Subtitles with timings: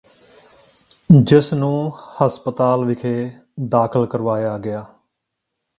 [1.09, 1.91] ਜਿਸ ਨੂੰ
[2.21, 3.31] ਹਸਪਤਾਲ ਵਿਖੇ
[3.69, 4.85] ਦਾਖ਼ਲ ਕਰਵਾਇਆ ਗਿਆ